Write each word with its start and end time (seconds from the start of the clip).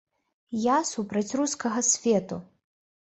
Я 0.61 0.77
супраць 0.91 1.35
рускага 1.41 1.85
свету. 1.91 2.41